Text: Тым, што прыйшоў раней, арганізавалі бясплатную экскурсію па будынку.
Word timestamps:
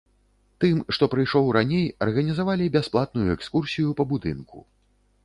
Тым, 0.63 0.77
што 0.97 1.03
прыйшоў 1.13 1.51
раней, 1.57 1.85
арганізавалі 2.05 2.71
бясплатную 2.77 3.27
экскурсію 3.37 3.95
па 4.01 4.07
будынку. 4.15 4.57